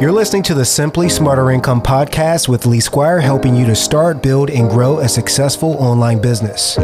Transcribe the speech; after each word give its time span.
You're 0.00 0.10
listening 0.10 0.42
to 0.44 0.54
the 0.54 0.64
Simply 0.64 1.08
Smarter 1.08 1.52
Income 1.52 1.82
podcast 1.82 2.48
with 2.48 2.66
Lee 2.66 2.80
Squire, 2.80 3.20
helping 3.20 3.54
you 3.54 3.64
to 3.66 3.76
start, 3.76 4.24
build, 4.24 4.50
and 4.50 4.68
grow 4.68 4.98
a 4.98 5.08
successful 5.08 5.74
online 5.74 6.20
business. 6.20 6.76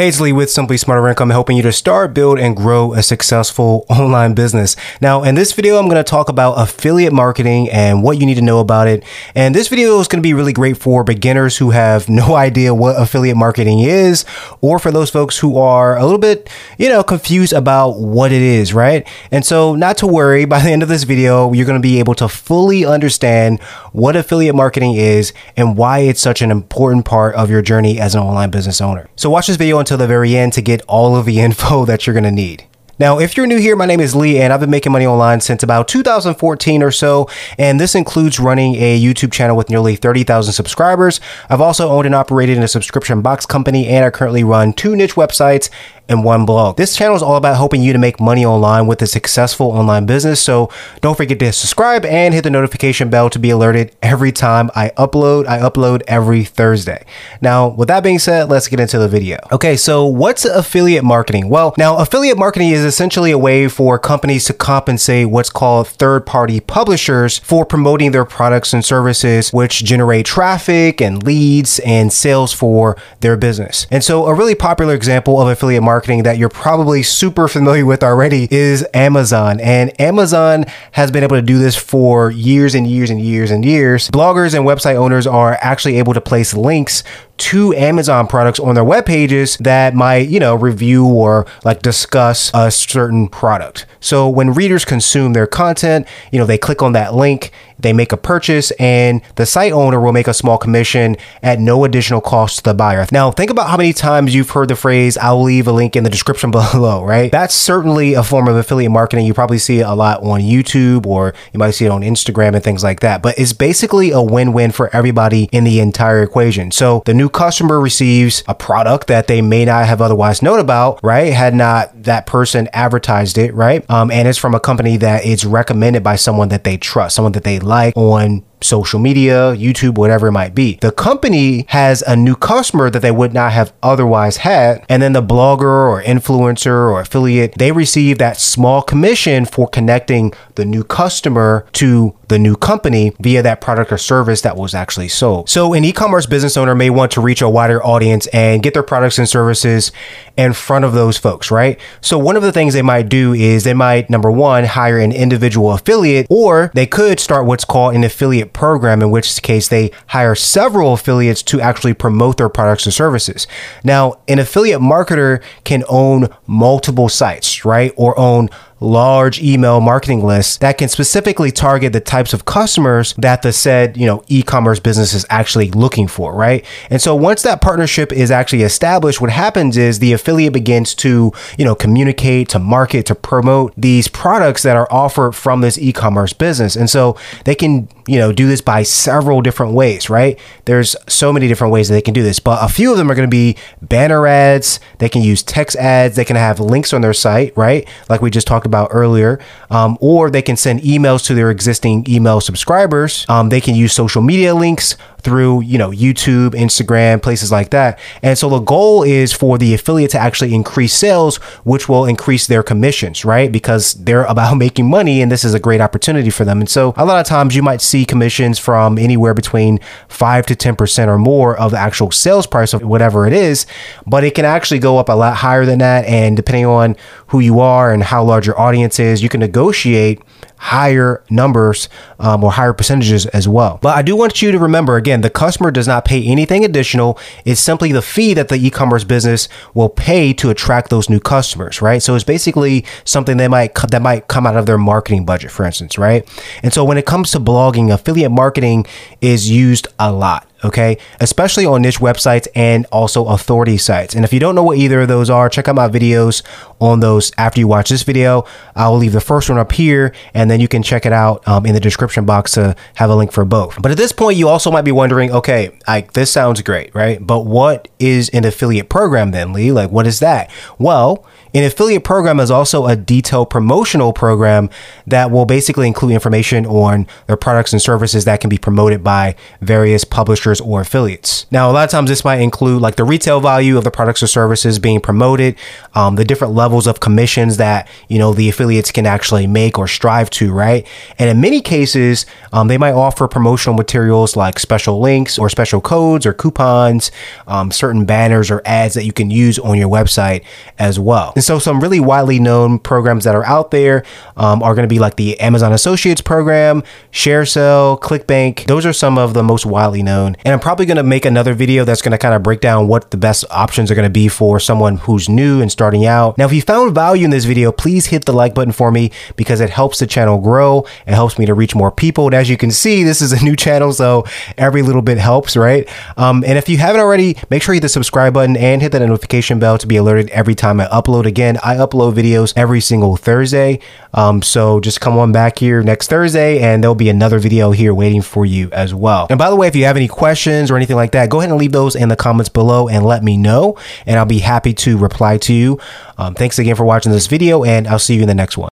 Hazley 0.00 0.32
with 0.32 0.50
Simply 0.50 0.78
Smarter 0.78 1.06
Income, 1.08 1.28
helping 1.28 1.58
you 1.58 1.62
to 1.62 1.72
start, 1.72 2.14
build, 2.14 2.38
and 2.38 2.56
grow 2.56 2.94
a 2.94 3.02
successful 3.02 3.84
online 3.90 4.32
business. 4.32 4.74
Now, 5.02 5.22
in 5.24 5.34
this 5.34 5.52
video, 5.52 5.76
I'm 5.76 5.90
going 5.90 6.02
to 6.02 6.02
talk 6.02 6.30
about 6.30 6.54
affiliate 6.54 7.12
marketing 7.12 7.68
and 7.68 8.02
what 8.02 8.16
you 8.16 8.24
need 8.24 8.36
to 8.36 8.40
know 8.40 8.60
about 8.60 8.88
it. 8.88 9.04
And 9.34 9.54
this 9.54 9.68
video 9.68 10.00
is 10.00 10.08
going 10.08 10.22
to 10.22 10.26
be 10.26 10.32
really 10.32 10.54
great 10.54 10.78
for 10.78 11.04
beginners 11.04 11.58
who 11.58 11.72
have 11.72 12.08
no 12.08 12.34
idea 12.34 12.72
what 12.72 12.98
affiliate 12.98 13.36
marketing 13.36 13.80
is, 13.80 14.24
or 14.62 14.78
for 14.78 14.90
those 14.90 15.10
folks 15.10 15.36
who 15.36 15.58
are 15.58 15.98
a 15.98 16.02
little 16.02 16.18
bit, 16.18 16.48
you 16.78 16.88
know, 16.88 17.02
confused 17.02 17.52
about 17.52 17.98
what 17.98 18.32
it 18.32 18.40
is, 18.40 18.72
right? 18.72 19.06
And 19.30 19.44
so, 19.44 19.74
not 19.74 19.98
to 19.98 20.06
worry, 20.06 20.44
by 20.46 20.62
the 20.62 20.70
end 20.70 20.82
of 20.82 20.88
this 20.88 21.02
video, 21.02 21.52
you're 21.52 21.66
going 21.66 21.78
to 21.78 21.86
be 21.86 21.98
able 21.98 22.14
to 22.14 22.28
fully 22.28 22.86
understand 22.86 23.60
what 23.92 24.16
affiliate 24.16 24.54
marketing 24.54 24.94
is 24.94 25.34
and 25.58 25.76
why 25.76 25.98
it's 25.98 26.22
such 26.22 26.40
an 26.40 26.50
important 26.50 27.04
part 27.04 27.34
of 27.34 27.50
your 27.50 27.60
journey 27.60 28.00
as 28.00 28.14
an 28.14 28.22
online 28.22 28.48
business 28.48 28.80
owner. 28.80 29.06
So, 29.14 29.28
watch 29.28 29.46
this 29.46 29.56
video 29.56 29.78
until 29.78 29.89
until 29.90 30.06
the 30.06 30.06
very 30.06 30.36
end 30.36 30.52
to 30.52 30.62
get 30.62 30.82
all 30.86 31.16
of 31.16 31.26
the 31.26 31.40
info 31.46 31.84
that 31.84 32.06
you're 32.06 32.14
going 32.14 32.22
to 32.22 32.30
need. 32.30 32.64
Now, 33.00 33.18
if 33.18 33.34
you're 33.34 33.46
new 33.46 33.58
here, 33.58 33.76
my 33.76 33.86
name 33.86 33.98
is 33.98 34.14
Lee, 34.14 34.38
and 34.38 34.52
I've 34.52 34.60
been 34.60 34.70
making 34.70 34.92
money 34.92 35.06
online 35.06 35.40
since 35.40 35.62
about 35.62 35.88
2014 35.88 36.82
or 36.82 36.90
so. 36.90 37.30
And 37.58 37.80
this 37.80 37.94
includes 37.94 38.38
running 38.38 38.74
a 38.74 39.00
YouTube 39.00 39.32
channel 39.32 39.56
with 39.56 39.70
nearly 39.70 39.96
30,000 39.96 40.52
subscribers. 40.52 41.18
I've 41.48 41.62
also 41.62 41.88
owned 41.88 42.04
and 42.04 42.14
operated 42.14 42.58
a 42.58 42.68
subscription 42.68 43.22
box 43.22 43.46
company, 43.46 43.88
and 43.88 44.04
I 44.04 44.10
currently 44.10 44.44
run 44.44 44.74
two 44.74 44.94
niche 44.94 45.14
websites 45.14 45.70
and 46.10 46.24
one 46.24 46.44
blog. 46.44 46.76
This 46.76 46.96
channel 46.96 47.16
is 47.16 47.22
all 47.22 47.36
about 47.36 47.56
helping 47.56 47.82
you 47.82 47.92
to 47.92 47.98
make 47.98 48.20
money 48.20 48.44
online 48.44 48.88
with 48.88 49.00
a 49.00 49.06
successful 49.06 49.68
online 49.68 50.06
business. 50.06 50.42
So 50.42 50.68
don't 51.00 51.16
forget 51.16 51.38
to 51.38 51.52
subscribe 51.52 52.04
and 52.04 52.34
hit 52.34 52.42
the 52.42 52.50
notification 52.50 53.08
bell 53.08 53.30
to 53.30 53.38
be 53.38 53.50
alerted 53.50 53.94
every 54.02 54.32
time 54.32 54.70
I 54.74 54.90
upload. 54.98 55.46
I 55.46 55.60
upload 55.60 56.02
every 56.08 56.44
Thursday. 56.44 57.04
Now, 57.40 57.68
with 57.68 57.88
that 57.88 58.02
being 58.02 58.18
said, 58.18 58.50
let's 58.50 58.66
get 58.66 58.80
into 58.80 58.98
the 58.98 59.08
video. 59.08 59.38
Okay, 59.52 59.76
so 59.76 60.04
what's 60.04 60.44
affiliate 60.44 61.04
marketing? 61.04 61.48
Well, 61.48 61.74
now 61.78 61.96
affiliate 61.98 62.36
marketing 62.36 62.70
is 62.70 62.84
essentially 62.84 63.30
a 63.30 63.38
way 63.38 63.68
for 63.68 63.98
companies 63.98 64.44
to 64.46 64.52
compensate 64.52 65.30
what's 65.30 65.50
called 65.50 65.86
third 65.86 66.26
party 66.26 66.58
publishers 66.58 67.38
for 67.38 67.64
promoting 67.64 68.10
their 68.10 68.24
products 68.24 68.72
and 68.72 68.84
services, 68.84 69.52
which 69.52 69.84
generate 69.84 70.26
traffic 70.26 71.00
and 71.00 71.22
leads 71.22 71.78
and 71.80 72.12
sales 72.12 72.52
for 72.52 72.96
their 73.20 73.36
business. 73.36 73.86
And 73.92 74.02
so 74.02 74.26
a 74.26 74.34
really 74.34 74.56
popular 74.56 74.94
example 74.94 75.40
of 75.40 75.46
affiliate 75.46 75.84
marketing 75.84 75.99
marketing 76.00 76.22
that 76.22 76.38
you're 76.38 76.48
probably 76.48 77.02
super 77.02 77.46
familiar 77.46 77.84
with 77.84 78.02
already 78.02 78.48
is 78.50 78.86
Amazon. 78.94 79.60
And 79.60 80.00
Amazon 80.00 80.64
has 80.92 81.10
been 81.10 81.22
able 81.22 81.36
to 81.36 81.42
do 81.42 81.58
this 81.58 81.76
for 81.76 82.30
years 82.30 82.74
and 82.74 82.86
years 82.86 83.10
and 83.10 83.20
years 83.20 83.50
and 83.50 83.62
years. 83.66 84.08
Bloggers 84.08 84.54
and 84.54 84.64
website 84.64 84.94
owners 84.94 85.26
are 85.26 85.58
actually 85.60 85.98
able 85.98 86.14
to 86.14 86.20
place 86.22 86.54
links 86.54 87.04
to 87.40 87.74
Amazon 87.74 88.26
products 88.26 88.60
on 88.60 88.74
their 88.74 88.84
web 88.84 89.06
pages 89.06 89.56
that 89.58 89.94
might, 89.94 90.28
you 90.28 90.38
know, 90.38 90.54
review 90.54 91.06
or 91.06 91.46
like 91.64 91.82
discuss 91.82 92.50
a 92.54 92.70
certain 92.70 93.28
product. 93.28 93.86
So 94.00 94.28
when 94.28 94.52
readers 94.52 94.84
consume 94.84 95.32
their 95.32 95.46
content, 95.46 96.06
you 96.30 96.38
know, 96.38 96.46
they 96.46 96.58
click 96.58 96.82
on 96.82 96.92
that 96.92 97.14
link, 97.14 97.52
they 97.78 97.92
make 97.92 98.12
a 98.12 98.16
purchase, 98.16 98.70
and 98.72 99.22
the 99.36 99.46
site 99.46 99.72
owner 99.72 100.00
will 100.00 100.12
make 100.12 100.28
a 100.28 100.34
small 100.34 100.58
commission 100.58 101.16
at 101.42 101.60
no 101.60 101.84
additional 101.84 102.20
cost 102.20 102.58
to 102.58 102.62
the 102.64 102.74
buyer. 102.74 103.06
Now, 103.10 103.30
think 103.30 103.50
about 103.50 103.70
how 103.70 103.76
many 103.76 103.92
times 103.92 104.34
you've 104.34 104.50
heard 104.50 104.68
the 104.68 104.76
phrase, 104.76 105.16
I'll 105.16 105.42
leave 105.42 105.66
a 105.66 105.72
link 105.72 105.96
in 105.96 106.04
the 106.04 106.10
description 106.10 106.50
below, 106.50 107.04
right? 107.04 107.32
That's 107.32 107.54
certainly 107.54 108.14
a 108.14 108.22
form 108.22 108.48
of 108.48 108.56
affiliate 108.56 108.92
marketing. 108.92 109.26
You 109.26 109.34
probably 109.34 109.58
see 109.58 109.80
it 109.80 109.86
a 109.86 109.94
lot 109.94 110.22
on 110.22 110.40
YouTube 110.40 111.06
or 111.06 111.34
you 111.52 111.58
might 111.58 111.72
see 111.72 111.86
it 111.86 111.90
on 111.90 112.02
Instagram 112.02 112.54
and 112.54 112.62
things 112.62 112.84
like 112.84 113.00
that. 113.00 113.22
But 113.22 113.38
it's 113.38 113.52
basically 113.52 114.10
a 114.10 114.20
win 114.20 114.52
win 114.52 114.72
for 114.72 114.94
everybody 114.94 115.48
in 115.52 115.64
the 115.64 115.80
entire 115.80 116.22
equation. 116.22 116.70
So 116.70 117.02
the 117.06 117.14
new 117.14 117.29
customer 117.30 117.80
receives 117.80 118.44
a 118.46 118.54
product 118.54 119.06
that 119.06 119.26
they 119.26 119.40
may 119.40 119.64
not 119.64 119.86
have 119.86 120.02
otherwise 120.02 120.42
known 120.42 120.58
about, 120.58 121.00
right? 121.02 121.32
Had 121.32 121.54
not 121.54 122.02
that 122.02 122.26
person 122.26 122.68
advertised 122.72 123.38
it, 123.38 123.54
right? 123.54 123.88
Um, 123.90 124.10
and 124.10 124.28
it's 124.28 124.38
from 124.38 124.54
a 124.54 124.60
company 124.60 124.96
that 124.98 125.24
is 125.24 125.44
recommended 125.44 126.02
by 126.02 126.16
someone 126.16 126.48
that 126.48 126.64
they 126.64 126.76
trust, 126.76 127.16
someone 127.16 127.32
that 127.32 127.44
they 127.44 127.58
like 127.58 127.96
on 127.96 128.44
social 128.62 129.00
media, 129.00 129.54
YouTube, 129.56 129.96
whatever 129.96 130.28
it 130.28 130.32
might 130.32 130.54
be. 130.54 130.76
The 130.80 130.92
company 130.92 131.64
has 131.68 132.02
a 132.02 132.16
new 132.16 132.36
customer 132.36 132.90
that 132.90 133.00
they 133.00 133.10
would 133.10 133.32
not 133.32 133.52
have 133.52 133.72
otherwise 133.82 134.38
had. 134.38 134.84
And 134.88 135.02
then 135.02 135.12
the 135.12 135.22
blogger 135.22 135.62
or 135.62 136.02
influencer 136.02 136.72
or 136.72 137.00
affiliate, 137.00 137.54
they 137.56 137.72
receive 137.72 138.18
that 138.18 138.38
small 138.38 138.82
commission 138.82 139.44
for 139.44 139.68
connecting 139.68 140.32
the 140.54 140.64
new 140.64 140.84
customer 140.84 141.66
to 141.72 142.16
the 142.28 142.38
new 142.38 142.56
company 142.56 143.12
via 143.18 143.42
that 143.42 143.60
product 143.60 143.92
or 143.92 143.98
service 143.98 144.40
that 144.42 144.56
was 144.56 144.74
actually 144.74 145.08
sold. 145.08 145.48
So 145.48 145.74
an 145.74 145.84
e-commerce 145.84 146.26
business 146.26 146.56
owner 146.56 146.74
may 146.74 146.88
want 146.88 147.12
to 147.12 147.20
reach 147.20 147.42
a 147.42 147.48
wider 147.48 147.84
audience 147.84 148.28
and 148.28 148.62
get 148.62 148.72
their 148.72 148.84
products 148.84 149.18
and 149.18 149.28
services 149.28 149.90
in 150.36 150.52
front 150.52 150.84
of 150.84 150.92
those 150.92 151.18
folks, 151.18 151.50
right? 151.50 151.78
So 152.00 152.18
one 152.18 152.36
of 152.36 152.42
the 152.42 152.52
things 152.52 152.72
they 152.72 152.82
might 152.82 153.08
do 153.08 153.32
is 153.34 153.64
they 153.64 153.74
might 153.74 154.08
number 154.08 154.30
one 154.30 154.64
hire 154.64 154.98
an 154.98 155.12
individual 155.12 155.72
affiliate 155.72 156.26
or 156.30 156.70
they 156.72 156.86
could 156.86 157.18
start 157.18 157.46
what's 157.46 157.64
called 157.64 157.94
an 157.94 158.04
affiliate 158.04 158.49
program, 158.52 159.02
in 159.02 159.10
which 159.10 159.40
case 159.42 159.68
they 159.68 159.90
hire 160.08 160.34
several 160.34 160.92
affiliates 160.92 161.42
to 161.44 161.60
actually 161.60 161.94
promote 161.94 162.36
their 162.36 162.48
products 162.48 162.86
and 162.86 162.92
services. 162.92 163.46
Now, 163.84 164.20
an 164.28 164.38
affiliate 164.38 164.80
marketer 164.80 165.42
can 165.64 165.84
own 165.88 166.28
multiple 166.46 167.08
sites, 167.08 167.64
right? 167.64 167.92
Or 167.96 168.18
own 168.18 168.48
large 168.80 169.42
email 169.42 169.80
marketing 169.80 170.24
lists 170.24 170.56
that 170.58 170.78
can 170.78 170.88
specifically 170.88 171.50
target 171.50 171.92
the 171.92 172.00
types 172.00 172.32
of 172.32 172.46
customers 172.46 173.14
that 173.18 173.42
the 173.42 173.52
said, 173.52 173.96
you 173.96 174.06
know, 174.06 174.24
e-commerce 174.28 174.80
business 174.80 175.12
is 175.12 175.26
actually 175.28 175.70
looking 175.70 176.08
for, 176.08 176.34
right? 176.34 176.64
And 176.88 177.00
so 177.00 177.14
once 177.14 177.42
that 177.42 177.60
partnership 177.60 178.12
is 178.12 178.30
actually 178.30 178.62
established, 178.62 179.20
what 179.20 179.30
happens 179.30 179.76
is 179.76 179.98
the 179.98 180.12
affiliate 180.14 180.54
begins 180.54 180.94
to, 180.96 181.32
you 181.58 181.64
know, 181.64 181.74
communicate, 181.74 182.48
to 182.50 182.58
market, 182.58 183.04
to 183.06 183.14
promote 183.14 183.74
these 183.76 184.08
products 184.08 184.62
that 184.62 184.76
are 184.76 184.88
offered 184.90 185.32
from 185.32 185.60
this 185.60 185.78
e-commerce 185.78 186.32
business. 186.32 186.74
And 186.74 186.88
so 186.88 187.18
they 187.44 187.54
can, 187.54 187.88
you 188.06 188.18
know, 188.18 188.32
do 188.32 188.48
this 188.48 188.62
by 188.62 188.82
several 188.82 189.42
different 189.42 189.74
ways, 189.74 190.08
right? 190.08 190.38
There's 190.64 190.96
so 191.06 191.32
many 191.32 191.48
different 191.48 191.72
ways 191.72 191.88
that 191.88 191.94
they 191.94 192.02
can 192.02 192.14
do 192.14 192.22
this, 192.22 192.40
but 192.40 192.64
a 192.64 192.68
few 192.68 192.90
of 192.90 192.96
them 192.96 193.10
are 193.10 193.14
going 193.14 193.28
to 193.28 193.30
be 193.30 193.56
banner 193.82 194.26
ads, 194.26 194.80
they 194.98 195.08
can 195.08 195.22
use 195.22 195.42
text 195.42 195.76
ads, 195.76 196.16
they 196.16 196.24
can 196.24 196.36
have 196.36 196.60
links 196.60 196.94
on 196.94 197.02
their 197.02 197.12
site, 197.12 197.54
right? 197.56 197.86
Like 198.08 198.22
we 198.22 198.30
just 198.30 198.46
talked 198.46 198.66
about 198.70 198.88
earlier, 198.92 199.40
um, 199.70 199.98
or 200.00 200.30
they 200.30 200.42
can 200.42 200.56
send 200.56 200.80
emails 200.80 201.26
to 201.26 201.34
their 201.34 201.50
existing 201.50 202.06
email 202.08 202.40
subscribers. 202.40 203.26
Um, 203.28 203.48
they 203.48 203.60
can 203.60 203.74
use 203.74 203.92
social 203.92 204.22
media 204.22 204.54
links 204.54 204.96
through, 205.20 205.62
you 205.62 205.78
know, 205.78 205.90
YouTube, 205.90 206.50
Instagram, 206.50 207.22
places 207.22 207.52
like 207.52 207.70
that. 207.70 207.98
And 208.22 208.36
so 208.36 208.48
the 208.48 208.60
goal 208.60 209.02
is 209.02 209.32
for 209.32 209.58
the 209.58 209.74
affiliate 209.74 210.10
to 210.12 210.18
actually 210.18 210.54
increase 210.54 210.94
sales, 210.94 211.36
which 211.64 211.88
will 211.88 212.06
increase 212.06 212.46
their 212.46 212.62
commissions, 212.62 213.24
right? 213.24 213.50
Because 213.50 213.94
they're 213.94 214.24
about 214.24 214.54
making 214.60 214.88
money 214.88 215.22
and 215.22 215.30
this 215.30 215.44
is 215.44 215.54
a 215.54 215.60
great 215.60 215.80
opportunity 215.80 216.30
for 216.30 216.44
them. 216.44 216.60
And 216.60 216.68
so 216.68 216.94
a 216.96 217.04
lot 217.04 217.20
of 217.20 217.26
times 217.26 217.54
you 217.54 217.62
might 217.62 217.80
see 217.80 218.04
commissions 218.04 218.58
from 218.58 218.98
anywhere 218.98 219.34
between 219.34 219.78
5 220.08 220.46
to 220.46 220.54
10% 220.54 221.08
or 221.08 221.18
more 221.18 221.56
of 221.56 221.70
the 221.72 221.78
actual 221.78 222.10
sales 222.10 222.46
price 222.46 222.72
of 222.72 222.82
whatever 222.82 223.26
it 223.26 223.32
is, 223.32 223.66
but 224.06 224.24
it 224.24 224.34
can 224.34 224.44
actually 224.44 224.80
go 224.80 224.98
up 224.98 225.08
a 225.08 225.12
lot 225.12 225.36
higher 225.36 225.64
than 225.64 225.78
that 225.78 226.04
and 226.06 226.36
depending 226.36 226.66
on 226.66 226.96
who 227.28 227.40
you 227.40 227.60
are 227.60 227.92
and 227.92 228.02
how 228.02 228.22
large 228.24 228.46
your 228.46 228.58
audience 228.60 228.98
is, 229.00 229.22
you 229.22 229.28
can 229.28 229.40
negotiate 229.40 230.20
higher 230.60 231.24
numbers 231.30 231.88
um, 232.18 232.44
or 232.44 232.52
higher 232.52 232.74
percentages 232.74 233.24
as 233.26 233.48
well. 233.48 233.78
But 233.80 233.96
I 233.96 234.02
do 234.02 234.14
want 234.14 234.42
you 234.42 234.52
to 234.52 234.58
remember 234.58 234.96
again, 234.96 235.22
the 235.22 235.30
customer 235.30 235.70
does 235.70 235.88
not 235.88 236.04
pay 236.04 236.22
anything 236.22 236.66
additional. 236.66 237.18
It's 237.46 237.60
simply 237.60 237.92
the 237.92 238.02
fee 238.02 238.34
that 238.34 238.48
the 238.48 238.56
e-commerce 238.56 239.02
business 239.02 239.48
will 239.72 239.88
pay 239.88 240.34
to 240.34 240.50
attract 240.50 240.90
those 240.90 241.08
new 241.08 241.18
customers, 241.18 241.80
right? 241.80 242.02
So 242.02 242.14
it's 242.14 242.24
basically 242.24 242.84
something 243.04 243.38
that 243.38 243.48
might 243.48 243.74
that 243.74 244.02
might 244.02 244.28
come 244.28 244.46
out 244.46 244.56
of 244.56 244.66
their 244.66 244.78
marketing 244.78 245.24
budget, 245.24 245.50
for 245.50 245.64
instance, 245.64 245.96
right? 245.96 246.28
And 246.62 246.74
so 246.74 246.84
when 246.84 246.98
it 246.98 247.06
comes 247.06 247.30
to 247.30 247.40
blogging, 247.40 247.92
affiliate 247.92 248.30
marketing 248.30 248.84
is 249.22 249.50
used 249.50 249.88
a 249.98 250.12
lot 250.12 250.46
okay? 250.64 250.98
Especially 251.20 251.64
on 251.66 251.82
niche 251.82 252.00
websites 252.00 252.46
and 252.54 252.86
also 252.92 253.26
authority 253.26 253.78
sites. 253.78 254.14
And 254.14 254.24
if 254.24 254.32
you 254.32 254.40
don't 254.40 254.54
know 254.54 254.62
what 254.62 254.78
either 254.78 255.02
of 255.02 255.08
those 255.08 255.30
are, 255.30 255.48
check 255.48 255.68
out 255.68 255.74
my 255.74 255.88
videos 255.88 256.42
on 256.80 257.00
those 257.00 257.32
after 257.36 257.60
you 257.60 257.68
watch 257.68 257.90
this 257.90 258.02
video. 258.02 258.44
I'll 258.74 258.96
leave 258.96 259.12
the 259.12 259.20
first 259.20 259.48
one 259.48 259.58
up 259.58 259.72
here 259.72 260.14
and 260.34 260.50
then 260.50 260.60
you 260.60 260.68
can 260.68 260.82
check 260.82 261.06
it 261.06 261.12
out 261.12 261.46
um, 261.46 261.66
in 261.66 261.74
the 261.74 261.80
description 261.80 262.24
box 262.24 262.52
to 262.52 262.74
have 262.94 263.10
a 263.10 263.14
link 263.14 263.32
for 263.32 263.44
both. 263.44 263.80
But 263.80 263.90
at 263.90 263.96
this 263.96 264.12
point, 264.12 264.38
you 264.38 264.48
also 264.48 264.70
might 264.70 264.82
be 264.82 264.92
wondering, 264.92 265.30
okay, 265.30 265.78
like 265.86 266.12
this 266.12 266.30
sounds 266.30 266.62
great, 266.62 266.94
right? 266.94 267.24
But 267.24 267.40
what 267.40 267.88
is 267.98 268.28
an 268.30 268.44
affiliate 268.44 268.88
program 268.88 269.30
then, 269.30 269.52
Lee? 269.52 269.72
Like, 269.72 269.90
what 269.90 270.06
is 270.06 270.20
that? 270.20 270.50
Well, 270.78 271.26
an 271.52 271.64
affiliate 271.64 272.04
program 272.04 272.38
is 272.38 272.50
also 272.50 272.86
a 272.86 272.94
detailed 272.94 273.50
promotional 273.50 274.12
program 274.12 274.70
that 275.06 275.30
will 275.30 275.46
basically 275.46 275.88
include 275.88 276.12
information 276.12 276.64
on 276.64 277.08
their 277.26 277.36
products 277.36 277.72
and 277.72 277.82
services 277.82 278.24
that 278.24 278.40
can 278.40 278.48
be 278.48 278.58
promoted 278.58 279.02
by 279.02 279.34
various 279.60 280.04
publishers 280.04 280.60
or 280.60 280.80
affiliates. 280.80 281.46
Now, 281.50 281.68
a 281.68 281.72
lot 281.72 281.84
of 281.84 281.90
times 281.90 282.08
this 282.08 282.24
might 282.24 282.40
include 282.40 282.80
like 282.80 282.96
the 282.96 283.04
retail 283.04 283.40
value 283.40 283.76
of 283.76 283.84
the 283.84 283.90
products 283.90 284.22
or 284.22 284.28
services 284.28 284.78
being 284.78 285.00
promoted, 285.00 285.56
um, 285.94 286.14
the 286.14 286.24
different 286.24 286.54
levels 286.54 286.69
of 286.86 287.00
commissions 287.00 287.56
that, 287.56 287.88
you 288.08 288.18
know, 288.18 288.32
the 288.32 288.48
affiliates 288.48 288.90
can 288.92 289.06
actually 289.06 289.46
make 289.46 289.78
or 289.78 289.88
strive 289.88 290.30
to, 290.30 290.52
right? 290.52 290.86
And 291.18 291.28
in 291.28 291.40
many 291.40 291.60
cases, 291.60 292.26
um, 292.52 292.68
they 292.68 292.78
might 292.78 292.92
offer 292.92 293.28
promotional 293.28 293.76
materials 293.76 294.36
like 294.36 294.58
special 294.58 295.00
links 295.00 295.38
or 295.38 295.48
special 295.48 295.80
codes 295.80 296.26
or 296.26 296.32
coupons, 296.32 297.10
um, 297.46 297.70
certain 297.70 298.04
banners 298.04 298.50
or 298.50 298.62
ads 298.64 298.94
that 298.94 299.04
you 299.04 299.12
can 299.12 299.30
use 299.30 299.58
on 299.58 299.76
your 299.76 299.88
website 299.88 300.44
as 300.78 300.98
well. 300.98 301.32
And 301.34 301.44
so 301.44 301.58
some 301.58 301.80
really 301.80 302.00
widely 302.00 302.38
known 302.38 302.78
programs 302.78 303.24
that 303.24 303.34
are 303.34 303.44
out 303.44 303.70
there 303.70 304.04
um, 304.36 304.62
are 304.62 304.74
going 304.74 304.88
to 304.88 304.92
be 304.92 304.98
like 304.98 305.16
the 305.16 305.38
Amazon 305.40 305.72
Associates 305.72 306.20
program, 306.20 306.82
ShareASale, 307.12 308.00
ClickBank. 308.00 308.66
Those 308.66 308.86
are 308.86 308.92
some 308.92 309.18
of 309.18 309.34
the 309.34 309.42
most 309.42 309.66
widely 309.66 310.02
known. 310.02 310.36
And 310.44 310.52
I'm 310.52 310.60
probably 310.60 310.86
going 310.86 310.96
to 310.96 311.02
make 311.02 311.24
another 311.24 311.54
video 311.54 311.84
that's 311.84 312.02
going 312.02 312.12
to 312.12 312.18
kind 312.18 312.34
of 312.34 312.42
break 312.42 312.60
down 312.60 312.88
what 312.88 313.10
the 313.10 313.16
best 313.16 313.44
options 313.50 313.90
are 313.90 313.94
going 313.94 314.06
to 314.06 314.10
be 314.10 314.28
for 314.28 314.60
someone 314.60 314.96
who's 314.98 315.28
new 315.28 315.60
and 315.60 315.70
starting 315.70 316.06
out. 316.06 316.38
Now, 316.38 316.46
if 316.46 316.52
you 316.52 316.59
found 316.60 316.94
value 316.94 317.24
in 317.24 317.30
this 317.30 317.44
video, 317.44 317.72
please 317.72 318.06
hit 318.06 318.24
the 318.24 318.32
like 318.32 318.54
button 318.54 318.72
for 318.72 318.90
me 318.90 319.10
because 319.36 319.60
it 319.60 319.70
helps 319.70 319.98
the 319.98 320.06
channel 320.06 320.38
grow. 320.38 320.86
It 321.06 321.14
helps 321.14 321.38
me 321.38 321.46
to 321.46 321.54
reach 321.54 321.74
more 321.74 321.90
people. 321.90 322.26
And 322.26 322.34
as 322.34 322.48
you 322.48 322.56
can 322.56 322.70
see, 322.70 323.04
this 323.04 323.22
is 323.22 323.32
a 323.32 323.44
new 323.44 323.56
channel, 323.56 323.92
so 323.92 324.24
every 324.56 324.82
little 324.82 325.02
bit 325.02 325.18
helps, 325.18 325.56
right? 325.56 325.88
Um, 326.16 326.44
and 326.46 326.58
if 326.58 326.68
you 326.68 326.78
haven't 326.78 327.00
already, 327.00 327.36
make 327.50 327.62
sure 327.62 327.74
you 327.74 327.78
hit 327.78 327.82
the 327.82 327.88
subscribe 327.88 328.34
button 328.34 328.56
and 328.56 328.82
hit 328.82 328.92
that 328.92 329.00
notification 329.00 329.58
bell 329.58 329.78
to 329.78 329.86
be 329.86 329.96
alerted 329.96 330.30
every 330.30 330.54
time 330.54 330.80
I 330.80 330.86
upload. 330.86 331.26
Again, 331.26 331.58
I 331.62 331.76
upload 331.76 332.14
videos 332.14 332.52
every 332.56 332.80
single 332.80 333.16
Thursday. 333.16 333.80
Um, 334.12 334.42
so 334.42 334.80
just 334.80 335.00
come 335.00 335.18
on 335.18 335.32
back 335.32 335.58
here 335.58 335.82
next 335.82 336.08
Thursday 336.08 336.60
and 336.60 336.82
there'll 336.82 336.94
be 336.94 337.08
another 337.08 337.38
video 337.38 337.70
here 337.70 337.94
waiting 337.94 338.22
for 338.22 338.44
you 338.44 338.70
as 338.72 338.94
well. 338.94 339.26
And 339.30 339.38
by 339.38 339.50
the 339.50 339.56
way, 339.56 339.68
if 339.68 339.76
you 339.76 339.84
have 339.84 339.96
any 339.96 340.08
questions 340.08 340.70
or 340.70 340.76
anything 340.76 340.96
like 340.96 341.12
that, 341.12 341.30
go 341.30 341.38
ahead 341.38 341.50
and 341.50 341.58
leave 341.58 341.72
those 341.72 341.94
in 341.94 342.08
the 342.08 342.16
comments 342.16 342.48
below 342.48 342.88
and 342.88 343.04
let 343.04 343.22
me 343.22 343.36
know. 343.36 343.76
And 344.06 344.18
I'll 344.18 344.26
be 344.26 344.40
happy 344.40 344.74
to 344.74 344.98
reply 344.98 345.38
to 345.38 345.52
you. 345.52 345.78
Um, 346.18 346.34
thanks 346.50 346.58
again 346.58 346.74
for 346.74 346.84
watching 346.84 347.12
this 347.12 347.28
video 347.28 347.62
and 347.62 347.86
I'll 347.86 348.00
see 348.00 348.16
you 348.16 348.22
in 348.22 348.26
the 348.26 348.34
next 348.34 348.58
one. 348.58 348.68